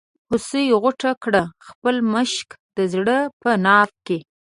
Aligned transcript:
هوسۍ 0.29 0.65
غوټه 0.81 1.11
کړه 1.23 1.43
خپل 1.67 1.95
مشک 2.13 2.47
د 2.77 2.79
زړه 2.93 3.17
په 3.41 3.49
ناف 3.65 3.91
کې. 4.05 4.17